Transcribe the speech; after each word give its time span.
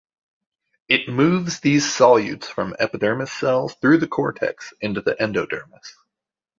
It 0.87 1.09
moves 1.09 1.59
these 1.59 1.87
solutes 1.93 2.49
from 2.49 2.75
epidermis 2.79 3.31
cells 3.31 3.75
through 3.75 3.99
the 3.99 4.07
cortex 4.07 4.73
into 4.81 4.99
the 5.01 5.13
endodermis. 5.13 5.93